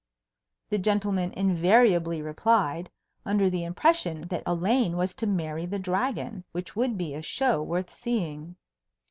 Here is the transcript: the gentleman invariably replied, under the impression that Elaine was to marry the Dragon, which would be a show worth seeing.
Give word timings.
the 0.69 0.79
gentleman 0.79 1.31
invariably 1.33 2.23
replied, 2.23 2.89
under 3.23 3.51
the 3.51 3.63
impression 3.63 4.21
that 4.29 4.41
Elaine 4.47 4.97
was 4.97 5.13
to 5.13 5.27
marry 5.27 5.67
the 5.67 5.77
Dragon, 5.77 6.43
which 6.53 6.75
would 6.75 6.97
be 6.97 7.13
a 7.13 7.21
show 7.21 7.61
worth 7.61 7.93
seeing. 7.93 8.55